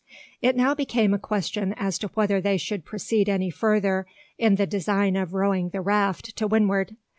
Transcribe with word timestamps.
It 0.41 0.55
now 0.55 0.73
became 0.73 1.13
a 1.13 1.19
question 1.19 1.75
as 1.77 1.99
to 1.99 2.07
whether 2.15 2.41
they 2.41 2.57
should 2.57 2.85
proceed 2.85 3.29
any 3.29 3.51
further 3.51 4.07
in 4.39 4.55
the 4.55 4.65
design 4.65 5.15
of 5.15 5.35
rowing 5.35 5.69
the 5.69 5.81
raft 5.81 6.35
to 6.37 6.47
windward. 6.47 6.95